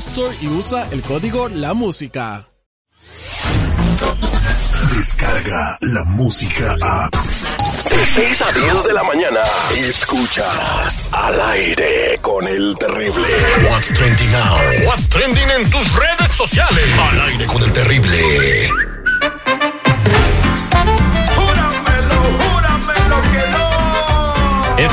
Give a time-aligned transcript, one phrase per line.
[0.00, 2.46] Store y usa el código La Música.
[4.96, 7.10] Descarga la música a.
[7.10, 9.42] De 6 a 10 de la mañana.
[9.76, 13.28] Escuchas al aire con el terrible.
[13.70, 14.86] What's trending now?
[14.86, 16.84] What's trending en tus redes sociales.
[16.98, 18.89] Al aire con el terrible.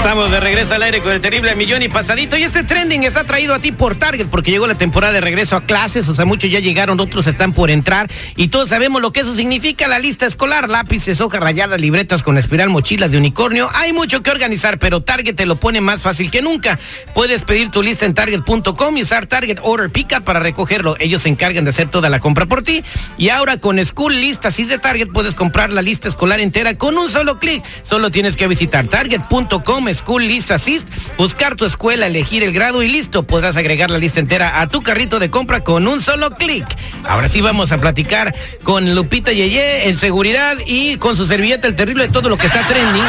[0.08, 2.38] Estamos de regreso al aire con el terrible millón y pasadito.
[2.38, 5.58] Y este trending está traído a ti por Target porque llegó la temporada de regreso
[5.58, 6.08] a clases.
[6.08, 8.10] O sea, muchos ya llegaron, otros están por entrar.
[8.38, 12.38] Y todos sabemos lo que eso significa: la lista escolar, lápices, hojas rayadas, libretas con
[12.38, 13.70] espiral, mochilas de unicornio.
[13.74, 16.80] Hay mucho que organizar, pero Target te lo pone más fácil que nunca.
[17.14, 20.96] Puedes pedir tu lista en Target.com y usar Target Order Pickup para recogerlo.
[21.02, 22.82] Ellos se encargan de hacer toda la compra por ti.
[23.18, 26.98] Y ahora con School List así de Target puedes comprar la lista escolar entera con
[26.98, 27.62] un solo clic.
[27.84, 30.88] Solo tienes que visitar Target.com School List Assist,
[31.18, 33.24] buscar tu escuela, elegir el grado y listo.
[33.24, 36.66] Podrás agregar la lista entera a tu carrito de compra con un solo clic.
[37.08, 41.76] Ahora sí vamos a platicar con Lupita Yeye en seguridad y con su servilleta el
[41.76, 43.04] terrible de todo lo que está trending.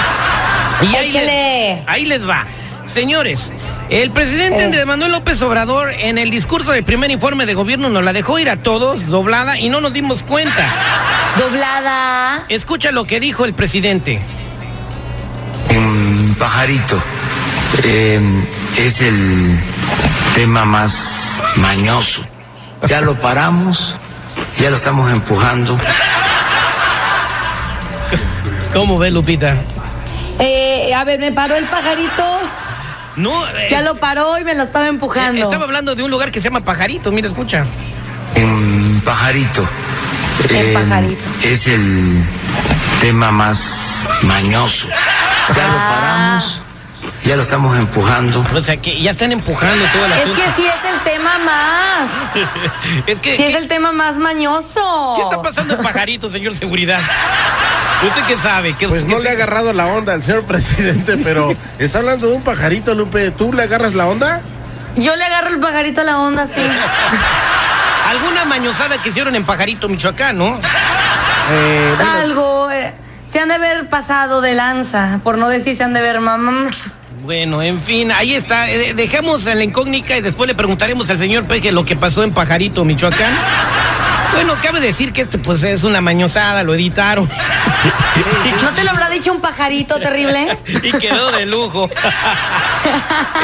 [0.91, 2.47] Y ahí, les, ahí les va.
[2.87, 3.53] Señores,
[3.91, 4.65] el presidente Eh.
[4.65, 8.39] Andrés Manuel López Obrador en el discurso del primer informe de gobierno nos la dejó
[8.39, 10.67] ir a todos doblada y no nos dimos cuenta.
[11.39, 12.45] Doblada.
[12.49, 14.21] Escucha lo que dijo el presidente.
[16.39, 17.01] Pajarito
[17.85, 18.21] eh,
[18.77, 19.59] es el
[20.35, 22.23] tema más mañoso.
[22.87, 23.97] Ya lo paramos,
[24.59, 25.79] ya lo estamos empujando.
[28.73, 29.57] ¿Cómo ve Lupita?
[30.39, 32.41] Eh, a ver, me paró el pajarito.
[33.17, 35.43] No, eh, Ya lo paró y me lo estaba empujando.
[35.43, 37.65] Estaba hablando de un lugar que se llama Pajarito, mira, escucha.
[38.37, 39.67] En Pajarito
[40.51, 41.23] En Pajarito.
[41.43, 42.23] es el
[43.01, 44.87] tema más mañoso.
[45.55, 45.95] Ya lo Ah.
[46.01, 46.61] paramos,
[47.25, 48.45] ya lo estamos empujando.
[48.55, 52.11] O sea, que ya están empujando todo el Es que sí es el tema más.
[53.07, 55.15] Es que, Sí es ¿qué, el tema más mañoso.
[55.17, 57.01] qué está pasando en Pajarito, señor Seguridad?
[58.07, 58.77] ¿Usted qué sabe?
[58.77, 61.99] ¿Qué, Pues qué no se- le ha agarrado la onda al señor presidente, pero está
[61.99, 63.31] hablando de un pajarito, Lupe.
[63.33, 64.43] ¿Tú le agarras la onda?
[64.97, 66.55] Yo le agarro el pajarito a la onda, sí.
[68.09, 70.59] Alguna mañosada que hicieron en Pajarito, Michoacán, ¿no?
[71.51, 72.58] Eh, bueno, Algo.
[73.31, 76.71] Se han de haber pasado de lanza, por no decir se han de ver mamá.
[77.25, 78.71] Bueno, en fin, ahí está.
[78.71, 82.23] Eh, Dejamos en la incógnita y después le preguntaremos al señor Peje lo que pasó
[82.23, 83.35] en Pajarito, Michoacán.
[84.35, 87.29] Bueno, cabe decir que este pues es una mañosada, lo editaron.
[88.63, 90.47] ¿No te lo habrá dicho un pajarito terrible?
[90.83, 91.89] y quedó de lujo.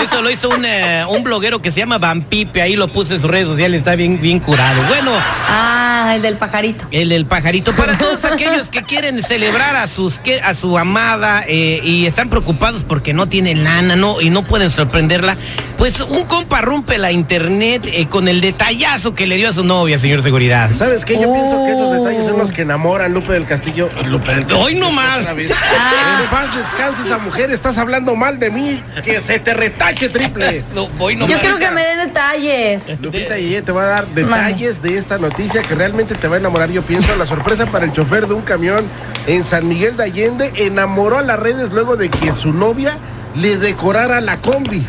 [0.07, 3.21] Eso lo hizo un, eh, un bloguero que se llama Vampipe, ahí lo puse en
[3.21, 4.83] sus redes sociales, está bien, bien curado.
[4.89, 5.13] Bueno,
[5.49, 6.87] Ah, el del pajarito.
[6.91, 7.73] el del pajarito.
[7.73, 12.29] Para todos aquellos que quieren celebrar a sus que- a su amada eh, y están
[12.29, 15.37] preocupados porque no tienen lana, no y no pueden sorprenderla,
[15.79, 19.65] pues un compa rompe la internet eh, con el detallazo que le dio a su
[19.65, 20.71] novia, señor seguridad.
[20.75, 21.15] ¿Sabes qué?
[21.15, 21.93] Yo pienso que esos Oh.
[21.95, 23.89] detalles son los que enamoran Lupe del Castillo.
[24.07, 24.61] Lupe del Castillo.
[24.61, 25.21] Hoy no más.
[25.21, 25.51] otra vez.
[25.53, 26.21] Ah.
[26.23, 27.51] En paz descanse esa mujer.
[27.51, 28.83] Estás hablando mal de mí.
[29.05, 30.65] Que se te retache triple.
[30.75, 31.39] No, voy Yo nomás.
[31.41, 33.01] quiero que me den detalles.
[33.01, 36.39] Lupita y te va a dar detalles de esta noticia que realmente te va a
[36.39, 36.71] enamorar.
[36.71, 38.85] Yo pienso la sorpresa para el chofer de un camión
[39.27, 42.97] en San Miguel de Allende enamoró a las redes luego de que su novia
[43.37, 44.87] le decorara la combi.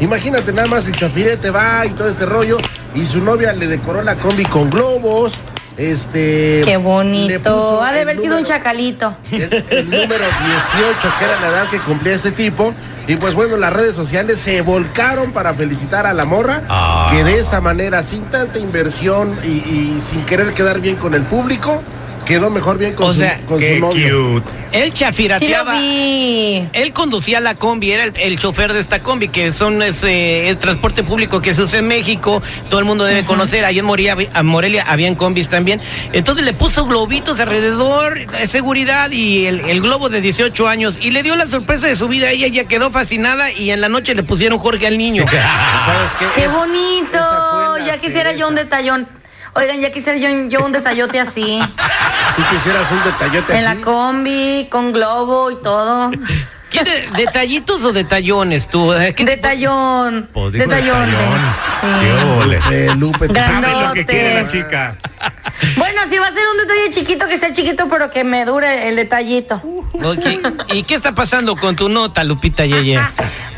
[0.00, 2.58] Imagínate nada más el chafirete va y todo este rollo
[2.94, 5.42] y su novia le decoró la combi con globos.
[5.76, 6.60] Este.
[6.64, 7.50] Qué le bonito.
[7.54, 9.16] puso Ha de haber sido un chacalito.
[9.30, 12.74] el, el número 18, que era la edad que cumplía este tipo.
[13.08, 17.38] Y pues bueno, las redes sociales se volcaron para felicitar a la morra, que de
[17.40, 21.82] esta manera, sin tanta inversión y, y sin querer quedar bien con el público,
[22.26, 24.32] quedó mejor bien con O su, sea, con Qué su novio.
[24.34, 24.50] cute.
[24.72, 25.74] Él Sí chafirateaba.
[25.74, 26.66] vi.
[26.72, 30.56] Él conducía la combi, era el, el chofer de esta combi, que son ese, el
[30.56, 34.16] transporte público que se usa en México, todo el mundo debe conocer, ahí en Morelia,
[34.32, 35.80] a Morelia habían combis también.
[36.14, 41.10] Entonces le puso globitos alrededor, de seguridad y el, el globo de 18 años, y
[41.10, 44.14] le dio la sorpresa de su vida, ella ya quedó fascinada y en la noche
[44.14, 45.24] le pusieron Jorge al niño.
[45.30, 46.26] ¿Sabes qué?
[46.40, 47.18] ¡Qué Es- bonito!
[47.86, 49.06] Ya quisiera yo un detallón.
[49.54, 51.60] Oigan, ya quisiera yo, yo un detallote así.
[52.36, 53.80] Tú quisieras un detallote En la así.
[53.82, 56.10] combi, con globo y todo.
[56.70, 58.94] ¿Quiere detallitos o detallones tú?
[58.94, 60.30] Eh, ¿qué- Detallón.
[60.32, 61.04] Pues detallón.
[61.10, 61.38] detallón.
[61.82, 61.86] Sí.
[62.00, 62.12] Qué
[62.42, 62.60] ole.
[62.70, 63.66] Eh, Lupe, te Grande.
[63.68, 64.58] ¿Sabes lo que quiere la Grandote.
[64.58, 64.96] chica?
[65.76, 68.88] Bueno, si va a ser un detalle chiquito, que sea chiquito, pero que me dure
[68.88, 69.56] el detallito.
[70.02, 70.72] Ok.
[70.72, 72.98] ¿Y qué está pasando con tu nota, Lupita Yeye?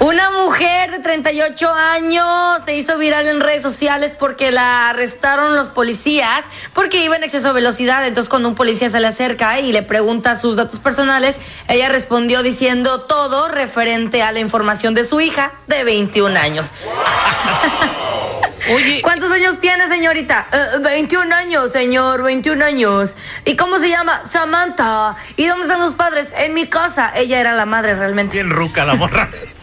[0.01, 2.27] Una mujer de 38 años
[2.65, 6.45] se hizo viral en redes sociales porque la arrestaron los policías
[6.75, 8.07] porque iba en exceso de velocidad.
[8.07, 11.39] Entonces cuando un policía se le acerca y le pregunta sus datos personales,
[11.69, 16.73] ella respondió diciendo todo referente a la información de su hija de 21 años.
[18.73, 20.47] Oye, ¿Cuántos años tiene, señorita?
[20.53, 23.15] "Eh, 21 años, señor, 21 años.
[23.45, 24.23] ¿Y cómo se llama?
[24.25, 25.17] Samantha.
[25.37, 26.33] ¿Y dónde están sus padres?
[26.37, 27.13] En mi casa.
[27.15, 28.37] Ella era la madre realmente.
[28.37, 29.29] Bien ruca la morra.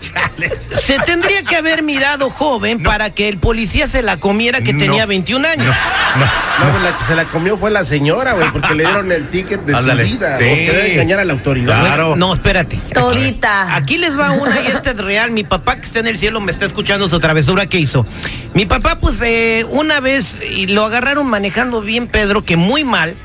[0.84, 4.80] Se tendría que haber mirado joven para que el policía se la comiera que No.
[4.80, 5.76] tenía 21 años.
[6.16, 6.66] No, no.
[6.66, 9.28] No, pues la que se la comió fue la señora, güey, porque le dieron el
[9.30, 10.06] ticket de Ándale.
[10.06, 10.38] su vida.
[10.38, 10.44] Sí.
[10.44, 11.80] Debe engañar a la autoridad.
[11.80, 12.16] Claro.
[12.16, 12.78] No, espérate.
[12.94, 13.76] Todita.
[13.76, 15.32] Aquí les va una y esta es real.
[15.32, 18.06] Mi papá que está en el cielo me está escuchando su travesura que hizo.
[18.54, 23.16] Mi papá, pues, eh, una vez y lo agarraron manejando bien, Pedro, que muy mal.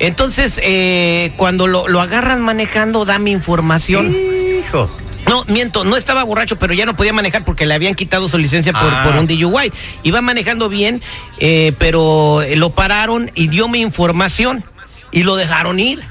[0.00, 4.14] Entonces, eh, cuando lo, lo agarran manejando, dame información.
[4.14, 4.90] Hijo.
[5.28, 8.38] No, miento, no estaba borracho, pero ya no podía manejar porque le habían quitado su
[8.38, 9.02] licencia por, Ah.
[9.04, 9.72] por un DUI.
[10.02, 11.02] Iba manejando bien,
[11.38, 14.64] eh, pero eh, lo pararon y dio mi información
[15.10, 16.02] y lo dejaron ir.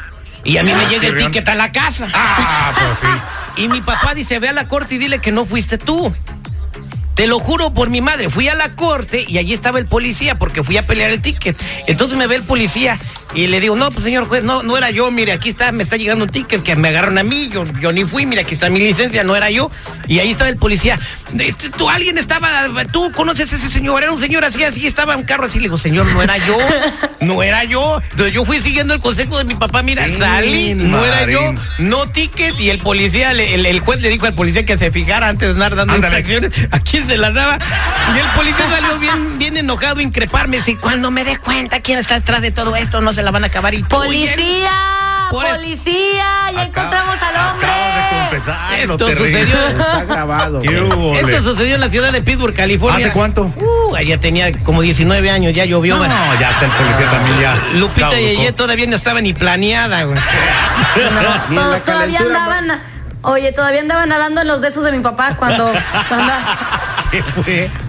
[0.44, 2.08] Y a mí me Ah, llega el ticket a la casa.
[2.14, 3.08] Ah, pues sí.
[3.64, 6.14] Y mi papá dice, ve a la corte y dile que no fuiste tú.
[7.18, 10.38] Te lo juro por mi madre, fui a la corte y allí estaba el policía
[10.38, 11.58] porque fui a pelear el ticket.
[11.88, 12.96] Entonces me ve el policía
[13.34, 15.82] y le digo, no, pues señor juez, no, no era yo, mire, aquí está, me
[15.84, 18.54] está llegando un ticket que me agarraron a mí, yo, yo ni fui, mira, aquí
[18.54, 19.70] está mi licencia, no era yo.
[20.08, 20.98] Y ahí estaba el policía.
[21.38, 22.50] Este, Tú, alguien estaba,
[22.92, 25.64] tú conoces a ese señor, era un señor así, así, estaba un carro así, le
[25.64, 26.58] digo, señor, no era yo,
[27.20, 28.00] no era yo.
[28.12, 31.54] Entonces yo fui siguiendo el consejo de mi papá, mira, Sí, salí, no era yo,
[31.80, 35.28] no ticket y el policía, el, el juez le dijo al policía que se fijara
[35.28, 36.20] antes de andar dando Ándale.
[36.20, 36.54] infracciones
[37.08, 37.58] se las daba.
[38.16, 40.62] Y el policía salió bien, bien enojado, a increparme.
[40.62, 43.44] Si cuando me dé cuenta quién está detrás de todo esto, no se la van
[43.44, 43.74] a acabar.
[43.74, 44.72] Y tú, ¡Policía!
[45.32, 46.52] ¡Policía!
[46.54, 47.68] ¡Ya encontramos al hombre!
[47.68, 48.80] Acabas de confesar.
[48.80, 49.68] Esto sucedió.
[49.68, 50.62] Está grabado.
[50.62, 51.00] ¿Qué güey.
[51.00, 53.08] hubo, Esto sucedió en la ciudad de Pittsburgh, California.
[53.08, 53.52] ¿Hace cuánto?
[53.58, 55.96] Uh, ya tenía como 19 años, ya llovió.
[55.98, 56.12] No, man.
[56.40, 57.56] ya está el policía también ya.
[57.74, 60.18] Lupita y ella todavía no estaba ni planeada, güey.
[61.86, 62.80] Todavía andaban, más.
[63.24, 65.74] oye, todavía andaban nadando en los besos de mi papá cuando,
[66.08, 66.34] cuando-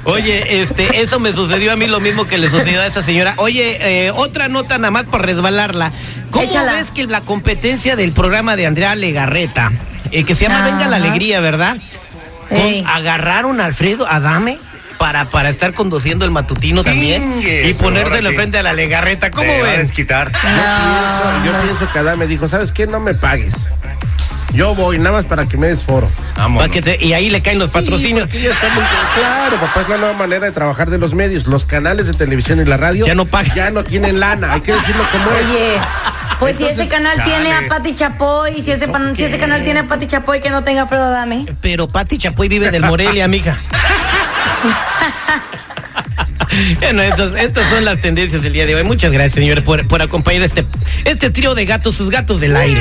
[0.04, 3.34] Oye, este, eso me sucedió a mí lo mismo que le sucedió a esa señora.
[3.36, 5.92] Oye, eh, otra nota nada más para resbalarla.
[6.30, 6.74] ¿Cómo Échala.
[6.74, 9.72] ves que la competencia del programa de Andrea Legarreta,
[10.10, 10.96] eh, que se llama Venga la.
[10.96, 11.76] Alegría, ¿verdad?
[12.48, 14.58] Con- agarraron a Alfredo Adame
[14.98, 18.34] para, para estar conduciendo el matutino también Ingue, y ponérselo sí.
[18.34, 19.30] enfrente a la Legarreta.
[19.30, 19.78] ¿Cómo Te va a ves?
[19.78, 20.32] desquitar.
[20.32, 22.86] Yo pienso, yo pienso que Adán me dijo, ¿sabes qué?
[22.86, 23.68] No me pagues.
[24.52, 26.10] Yo voy, nada más para que me des foro.
[26.72, 28.28] Que y ahí le caen los patrocinios.
[28.30, 28.82] Sí, está muy
[29.14, 31.46] claro, papá, es la nueva manera de trabajar de los medios.
[31.46, 33.54] Los canales de televisión y la radio Ya no pagan.
[33.54, 35.46] Ya no tienen lana, hay que decirlo como es.
[35.46, 35.80] Oye,
[36.40, 37.30] pues si ese canal chale.
[37.30, 40.50] tiene a Pati Chapoy, si ese, pan- si ese canal tiene a Pati Chapoy que
[40.50, 41.46] no tenga Fredo Adame.
[41.60, 43.56] Pero Pati Chapoy vive del Morelia, mija.
[46.80, 48.82] Bueno, estos- estas son las tendencias del día de hoy.
[48.82, 50.66] Muchas gracias, señores, por, por acompañar este,
[51.04, 52.80] este trío de gatos, sus gatos del aire.